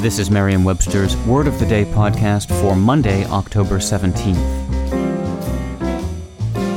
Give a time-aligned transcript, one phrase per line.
[0.00, 4.36] This is Merriam-Webster's Word of the Day podcast for Monday, October 17th.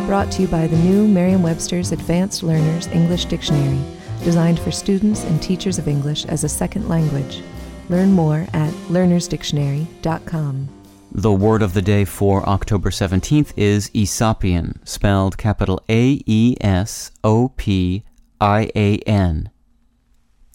[0.07, 3.79] Brought to you by the new Merriam-Webster's Advanced Learners English Dictionary,
[4.23, 7.43] designed for students and teachers of English as a second language.
[7.89, 10.69] Learn more at learnersdictionary.com.
[11.11, 17.11] The word of the day for October 17th is Aesopian, spelled capital A E S
[17.23, 18.03] O P
[18.41, 19.51] I A N.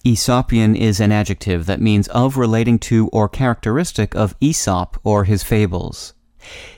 [0.07, 5.43] Aesopian is an adjective that means of relating to or characteristic of Aesop or his
[5.43, 6.13] fables.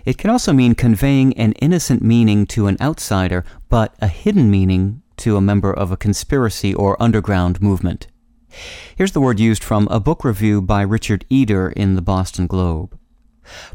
[0.04, 5.04] It can also mean conveying an innocent meaning to an outsider, but a hidden meaning
[5.18, 8.08] to a member of a conspiracy or underground movement.
[8.96, 12.98] Here's the word used from a book review by Richard Eder in the Boston Globe.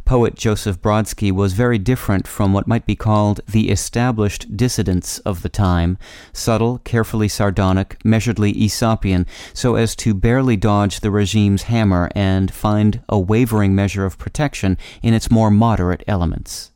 [0.05, 5.43] Poet Joseph Brodsky was very different from what might be called the established dissidents of
[5.43, 5.99] the time,
[6.33, 13.01] subtle, carefully sardonic, measuredly Aesopian, so as to barely dodge the regime's hammer and find
[13.09, 16.71] a wavering measure of protection in its more moderate elements.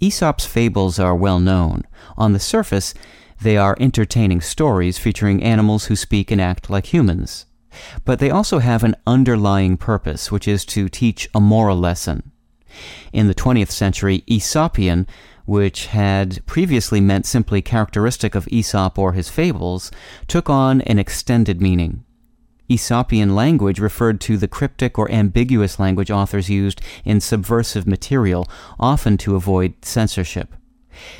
[0.00, 1.84] Aesop's fables are well known.
[2.16, 2.94] On the surface,
[3.40, 7.46] they are entertaining stories featuring animals who speak and act like humans.
[8.04, 12.32] But they also have an underlying purpose, which is to teach a moral lesson.
[13.12, 15.06] In the 20th century, Aesopian,
[15.44, 19.90] which had previously meant simply characteristic of Aesop or his fables,
[20.26, 22.04] took on an extended meaning.
[22.70, 28.48] Aesopian language referred to the cryptic or ambiguous language authors used in subversive material,
[28.80, 30.54] often to avoid censorship.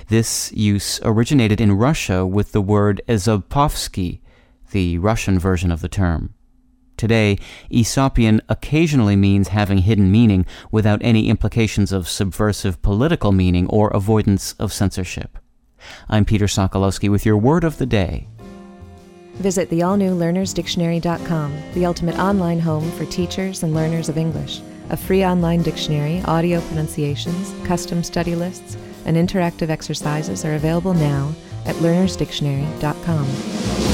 [0.08, 4.20] This use originated in Russia with the word Ezopovsky,
[4.70, 6.34] the Russian version of the term.
[7.04, 7.36] Today,
[7.70, 14.54] Aesopian occasionally means having hidden meaning without any implications of subversive political meaning or avoidance
[14.54, 15.38] of censorship.
[16.08, 18.26] I'm Peter Sokolowski with your word of the day.
[19.34, 24.62] Visit the all new learnersdictionary.com, the ultimate online home for teachers and learners of English.
[24.88, 31.34] A free online dictionary, audio pronunciations, custom study lists, and interactive exercises are available now
[31.66, 33.93] at learnersdictionary.com.